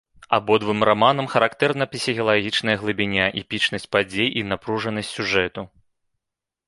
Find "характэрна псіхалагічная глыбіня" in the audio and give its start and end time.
1.33-3.25